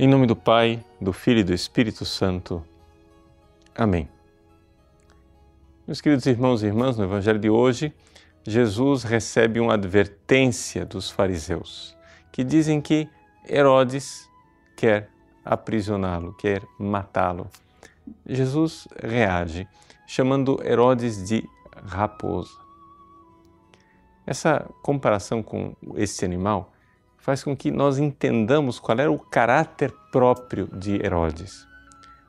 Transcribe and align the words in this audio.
Em 0.00 0.06
nome 0.06 0.28
do 0.28 0.36
Pai, 0.36 0.80
do 1.00 1.12
Filho 1.12 1.40
e 1.40 1.42
do 1.42 1.52
Espírito 1.52 2.04
Santo. 2.04 2.64
Amém. 3.74 4.08
Meus 5.84 6.00
queridos 6.00 6.24
irmãos 6.24 6.62
e 6.62 6.66
irmãs, 6.66 6.96
no 6.96 7.02
Evangelho 7.02 7.40
de 7.40 7.50
hoje, 7.50 7.92
Jesus 8.44 9.02
recebe 9.02 9.58
uma 9.58 9.74
advertência 9.74 10.86
dos 10.86 11.10
fariseus, 11.10 11.96
que 12.30 12.44
dizem 12.44 12.80
que 12.80 13.08
Herodes 13.44 14.30
quer 14.76 15.10
aprisioná-lo, 15.44 16.32
quer 16.34 16.62
matá-lo. 16.78 17.50
Jesus 18.24 18.86
reage, 19.02 19.66
chamando 20.06 20.60
Herodes 20.64 21.28
de 21.28 21.42
raposa. 21.84 22.56
Essa 24.24 24.64
comparação 24.80 25.42
com 25.42 25.74
esse 25.96 26.24
animal 26.24 26.72
faz 27.18 27.44
com 27.44 27.56
que 27.56 27.70
nós 27.70 27.98
entendamos 27.98 28.78
qual 28.78 28.98
era 28.98 29.10
o 29.10 29.18
caráter 29.18 29.92
próprio 30.10 30.66
de 30.68 30.94
Herodes. 31.04 31.66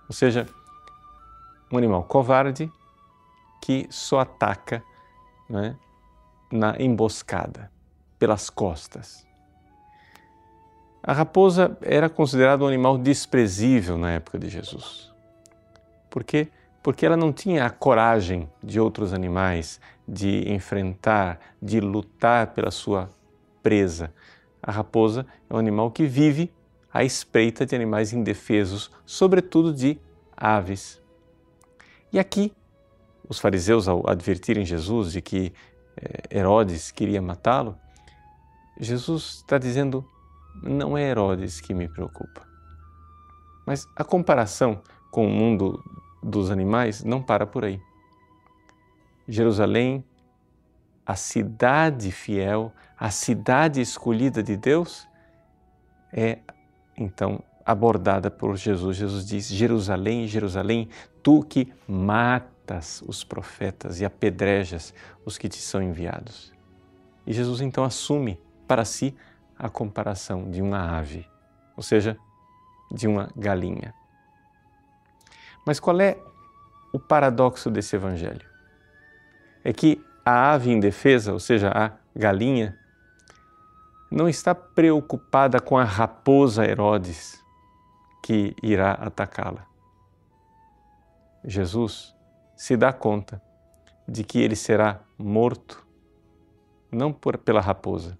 Ou 0.08 0.14
seja, 0.14 0.46
um 1.72 1.78
animal 1.78 2.04
covarde 2.04 2.72
que 3.62 3.88
só 3.90 4.20
ataca 4.20 4.84
né, 5.50 5.76
na 6.52 6.76
emboscada, 6.80 7.72
pelas 8.18 8.50
costas. 8.50 9.26
A 11.02 11.14
raposa 11.14 11.78
era 11.82 12.10
considerada 12.10 12.64
um 12.64 12.68
animal 12.68 12.98
desprezível 12.98 13.98
na 13.98 14.12
época 14.12 14.38
de 14.38 14.50
Jesus. 14.50 15.14
Por 16.10 16.24
quê? 16.24 16.50
Porque 16.84 17.06
ela 17.06 17.16
não 17.16 17.32
tinha 17.32 17.66
a 17.66 17.70
coragem 17.70 18.50
de 18.62 18.80
outros 18.80 19.14
animais 19.14 19.80
de 20.08 20.52
enfrentar, 20.52 21.40
de 21.62 21.80
lutar 21.80 22.48
pela 22.48 22.72
sua 22.72 23.10
presa. 23.62 24.12
A 24.62 24.72
raposa 24.72 25.26
é 25.50 25.54
um 25.54 25.58
animal 25.58 25.92
que 25.92 26.06
vive 26.06 26.52
à 26.92 27.04
espreita 27.04 27.66
de 27.66 27.76
animais 27.76 28.14
indefesos, 28.14 28.92
sobretudo 29.06 29.74
de 29.74 30.00
aves. 30.36 31.02
E 32.12 32.20
aqui, 32.20 32.54
os 33.28 33.40
fariseus, 33.40 33.88
ao 33.88 34.10
advertirem 34.10 34.66
Jesus 34.66 35.12
de 35.12 35.22
que 35.22 35.54
eh, 35.96 36.38
Herodes 36.38 36.92
queria 36.92 37.22
matá-lo, 37.22 37.78
Jesus 38.80 39.38
está 39.38 39.58
dizendo: 39.58 40.06
não 40.64 40.98
é 40.98 41.04
Herodes 41.04 41.62
que 41.62 41.74
me 41.74 41.88
preocupa. 41.88 42.48
Mas 43.66 43.88
a 43.96 44.04
comparação 44.04 44.82
com 45.12 45.28
o 45.28 45.30
mundo 45.30 45.84
dos 46.24 46.50
animais 46.50 47.04
não 47.04 47.22
para 47.22 47.46
por 47.46 47.64
aí. 47.64 47.80
Jerusalém, 49.28 50.04
a 51.10 51.16
cidade 51.16 52.12
fiel, 52.12 52.72
a 52.96 53.10
cidade 53.10 53.82
escolhida 53.82 54.44
de 54.44 54.56
Deus, 54.56 55.08
é 56.14 56.38
então 56.96 57.42
abordada 57.66 58.30
por 58.30 58.56
Jesus. 58.56 58.96
Jesus 58.96 59.26
diz: 59.26 59.48
Jerusalém, 59.48 60.28
Jerusalém, 60.28 60.88
tu 61.24 61.42
que 61.42 61.74
matas 61.88 63.02
os 63.08 63.24
profetas 63.24 64.00
e 64.00 64.06
apedrejas 64.06 64.94
os 65.26 65.36
que 65.36 65.50
te 65.50 65.58
são 65.58 65.82
enviados. 65.82 66.54
E 67.26 67.34
Jesus 67.34 67.60
então 67.60 67.84
assume 67.84 68.40
para 68.68 68.86
si 68.86 69.18
a 69.58 69.68
comparação 69.68 70.52
de 70.52 70.62
uma 70.62 70.96
ave, 70.96 71.28
ou 71.76 71.82
seja, 71.82 72.16
de 72.92 73.08
uma 73.08 73.32
galinha. 73.36 73.96
Mas 75.66 75.80
qual 75.80 76.00
é 76.02 76.20
o 76.94 77.00
paradoxo 77.00 77.72
desse 77.72 77.96
evangelho? 77.96 78.48
É 79.64 79.74
que 79.74 80.08
a 80.26 80.52
ave 80.52 80.72
indefesa, 80.72 81.34
ou 81.34 81.40
seja, 81.40 81.70
a 81.70 81.92
galinha, 82.16 82.78
não 84.12 84.28
está 84.28 84.56
preocupada 84.56 85.60
com 85.60 85.78
a 85.78 85.84
raposa 85.84 86.66
Herodes 86.66 87.44
que 88.24 88.56
irá 88.62 88.92
atacá-la. 88.94 89.66
Jesus 91.44 92.16
se 92.56 92.76
dá 92.76 92.92
conta 92.92 93.42
de 94.08 94.24
que 94.24 94.40
ele 94.40 94.56
será 94.56 95.02
morto 95.18 95.86
não 96.92 97.14
por, 97.14 97.38
pela 97.38 97.62
raposa, 97.62 98.18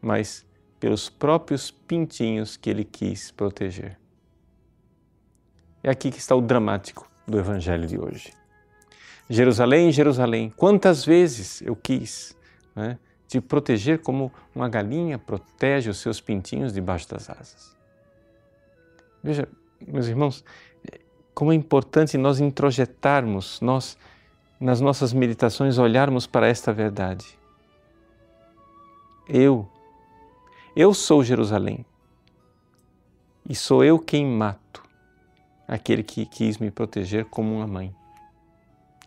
mas 0.00 0.46
pelos 0.80 1.08
próprios 1.08 1.70
pintinhos 1.70 2.56
que 2.56 2.70
ele 2.70 2.84
quis 2.84 3.30
proteger. 3.30 3.98
É 5.82 5.90
aqui 5.90 6.10
que 6.10 6.18
está 6.18 6.34
o 6.34 6.40
dramático 6.40 7.10
do 7.26 7.38
Evangelho 7.38 7.86
de 7.86 7.98
hoje. 7.98 8.32
Jerusalém, 9.28 9.90
Jerusalém, 9.92 10.52
quantas 10.56 11.04
vezes 11.04 11.62
eu 11.62 11.74
quis 11.74 12.36
né, 12.74 12.98
te 13.26 13.40
proteger 13.40 14.00
como 14.00 14.32
uma 14.54 14.68
galinha 14.68 15.18
protege 15.18 15.88
os 15.88 15.98
seus 15.98 16.20
pintinhos 16.20 16.72
debaixo 16.72 17.08
das 17.08 17.30
asas. 17.30 17.76
Veja, 19.22 19.48
meus 19.86 20.06
irmãos, 20.06 20.44
como 21.34 21.52
é 21.52 21.54
importante 21.54 22.18
nós 22.18 22.40
introjetarmos, 22.40 23.60
nós, 23.60 23.96
nas 24.60 24.80
nossas 24.80 25.12
meditações, 25.12 25.78
olharmos 25.78 26.26
para 26.26 26.46
esta 26.46 26.72
verdade. 26.72 27.38
Eu, 29.28 29.68
eu 30.76 30.92
sou 30.92 31.24
Jerusalém 31.24 31.86
e 33.48 33.54
sou 33.54 33.82
eu 33.82 33.98
quem 33.98 34.26
mato 34.26 34.82
aquele 35.66 36.02
que 36.02 36.26
quis 36.26 36.58
me 36.58 36.70
proteger 36.70 37.24
como 37.26 37.54
uma 37.54 37.66
mãe, 37.66 37.94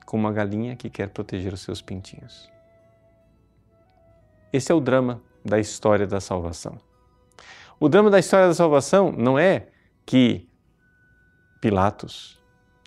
como 0.05 0.23
uma 0.23 0.31
galinha 0.31 0.75
que 0.75 0.89
quer 0.89 1.09
proteger 1.09 1.53
os 1.53 1.61
seus 1.61 1.81
pintinhos. 1.81 2.51
Esse 4.53 4.71
é 4.71 4.75
o 4.75 4.79
drama 4.79 5.21
da 5.43 5.59
história 5.59 6.07
da 6.07 6.21
salvação. 6.21 6.77
O 7.79 7.89
drama 7.89 8.09
da 8.09 8.19
história 8.19 8.47
da 8.47 8.53
salvação 8.53 9.11
não 9.11 9.37
é 9.37 9.67
que 10.05 10.47
Pilatos 11.59 12.39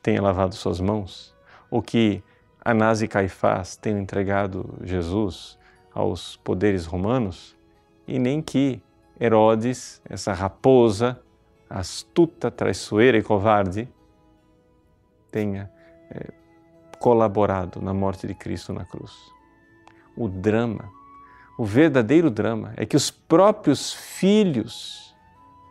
tenha 0.02 0.22
lavado 0.22 0.54
suas 0.54 0.80
mãos 0.80 1.34
ou 1.70 1.82
que 1.82 2.22
Anás 2.64 3.02
e 3.02 3.08
Caifás 3.08 3.76
tenham 3.76 3.98
entregado 3.98 4.78
Jesus 4.82 5.58
aos 5.92 6.36
poderes 6.36 6.86
romanos 6.86 7.56
e 8.06 8.18
nem 8.18 8.40
que 8.40 8.82
Herodes, 9.20 10.00
essa 10.08 10.32
raposa 10.32 11.20
astuta, 11.68 12.50
traiçoeira 12.50 13.18
e 13.18 13.22
covarde, 13.22 13.88
tenha 15.30 15.70
é, 16.10 16.32
colaborado 17.00 17.80
na 17.80 17.94
morte 17.94 18.26
de 18.26 18.34
Cristo 18.34 18.72
na 18.72 18.84
cruz. 18.84 19.12
O 20.16 20.28
drama, 20.28 20.90
o 21.56 21.64
verdadeiro 21.64 22.30
drama, 22.30 22.72
é 22.76 22.84
que 22.84 22.96
os 22.96 23.10
próprios 23.10 23.92
filhos 23.92 25.14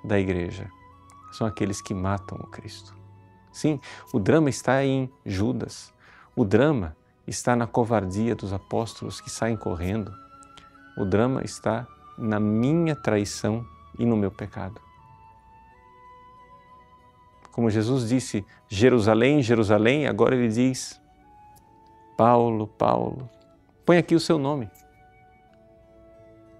da 0.03 0.19
igreja 0.19 0.69
são 1.31 1.45
aqueles 1.45 1.81
que 1.81 1.93
matam 1.93 2.37
o 2.39 2.47
Cristo. 2.47 2.95
Sim, 3.51 3.79
o 4.13 4.19
drama 4.19 4.49
está 4.49 4.83
em 4.85 5.11
Judas. 5.25 5.93
O 6.35 6.45
drama 6.45 6.95
está 7.25 7.55
na 7.55 7.67
covardia 7.67 8.35
dos 8.35 8.53
apóstolos 8.53 9.19
que 9.19 9.29
saem 9.29 9.57
correndo. 9.57 10.13
O 10.97 11.03
drama 11.03 11.43
está 11.43 11.87
na 12.17 12.39
minha 12.39 12.95
traição 12.95 13.65
e 13.99 14.05
no 14.05 14.15
meu 14.15 14.31
pecado. 14.31 14.79
Como 17.51 17.69
Jesus 17.69 18.07
disse, 18.07 18.45
Jerusalém, 18.67 19.41
Jerusalém, 19.41 20.05
agora 20.05 20.35
ele 20.35 20.47
diz, 20.47 21.01
Paulo, 22.17 22.65
Paulo, 22.65 23.29
põe 23.85 23.99
aqui 23.99 24.15
o 24.15 24.19
seu 24.19 24.39
nome. 24.39 24.69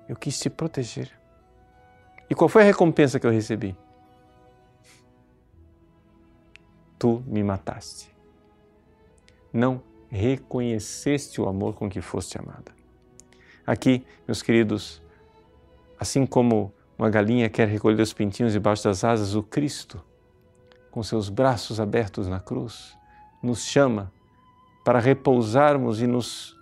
Eu 0.08 0.16
quis 0.16 0.40
te 0.40 0.52
proteger. 0.52 1.12
E 2.30 2.36
qual 2.36 2.48
foi 2.48 2.62
a 2.62 2.66
recompensa 2.66 3.20
que 3.20 3.26
eu 3.26 3.32
recebi? 3.32 3.76
Tu 7.00 7.24
me 7.26 7.44
mataste. 7.44 8.16
Não 9.52 9.82
reconheceste 10.10 11.42
o 11.42 11.50
amor 11.50 11.74
com 11.74 11.90
que 11.90 12.02
foste 12.02 12.38
amada. 12.38 12.72
Aqui, 13.66 14.06
meus 14.28 14.42
queridos, 14.44 15.02
assim 16.00 16.26
como 16.26 16.72
uma 16.98 17.10
galinha 17.10 17.50
quer 17.50 17.68
recolher 17.68 18.02
os 18.02 18.14
pintinhos 18.14 18.54
debaixo 18.54 18.84
das 18.84 19.04
asas, 19.04 19.34
o 19.34 19.42
Cristo 19.42 20.04
com 20.92 21.04
seus 21.04 21.30
braços 21.30 21.80
abertos 21.80 22.28
na 22.28 22.40
cruz, 22.40 22.98
nos 23.42 23.66
chama 23.66 24.12
para 24.88 25.00
repousarmos 25.00 26.02
e 26.02 26.08
nos 26.08 26.58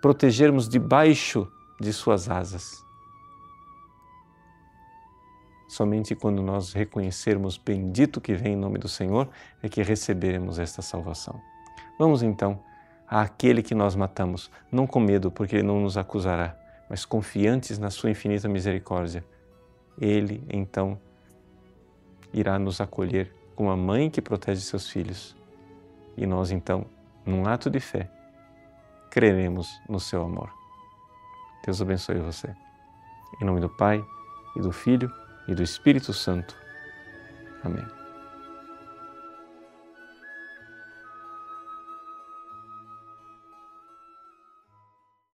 protegermos 0.00 0.68
debaixo 0.68 1.50
de 1.80 1.92
suas 1.92 2.30
asas. 2.30 2.80
Somente 5.66 6.14
quando 6.14 6.44
nós 6.44 6.72
reconhecermos 6.72 7.58
bendito 7.58 8.20
que 8.20 8.34
vem 8.34 8.52
em 8.52 8.56
nome 8.56 8.78
do 8.78 8.86
Senhor 8.86 9.28
é 9.60 9.68
que 9.68 9.82
receberemos 9.82 10.60
esta 10.60 10.80
salvação. 10.80 11.40
Vamos 11.98 12.22
então 12.22 12.60
àquele 13.04 13.64
que 13.64 13.74
nós 13.74 13.96
matamos, 13.96 14.48
não 14.70 14.86
com 14.86 15.00
medo, 15.00 15.28
porque 15.28 15.56
ele 15.56 15.66
não 15.66 15.80
nos 15.80 15.98
acusará, 15.98 16.56
mas 16.88 17.04
confiantes 17.04 17.80
na 17.80 17.90
sua 17.90 18.10
infinita 18.10 18.48
misericórdia. 18.48 19.24
Ele 20.00 20.40
então 20.48 20.96
irá 22.32 22.60
nos 22.60 22.80
acolher 22.80 23.34
como 23.56 23.70
a 23.70 23.76
mãe 23.76 24.08
que 24.08 24.22
protege 24.22 24.60
seus 24.60 24.88
filhos. 24.88 25.34
E 26.16 26.28
nós, 26.28 26.52
então, 26.52 26.86
num 27.26 27.46
ato 27.46 27.68
de 27.68 27.80
fé, 27.80 28.08
creremos 29.10 29.80
no 29.88 29.98
seu 29.98 30.22
amor. 30.22 30.50
Deus 31.64 31.82
abençoe 31.82 32.20
você. 32.20 32.54
Em 33.40 33.44
nome 33.44 33.60
do 33.60 33.68
Pai, 33.68 34.02
e 34.56 34.60
do 34.60 34.72
Filho, 34.72 35.10
e 35.48 35.54
do 35.54 35.62
Espírito 35.62 36.12
Santo. 36.12 36.56
Amém. 37.62 38.05